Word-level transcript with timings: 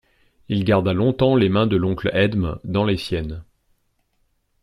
Il 0.49 0.63
garda 0.63 0.93
longtemps 0.93 1.35
les 1.35 1.47
mains 1.47 1.67
de 1.67 1.75
l'oncle 1.75 2.09
Edme 2.11 2.57
dans 2.63 2.85
les 2.85 2.97
siennes. 2.97 3.43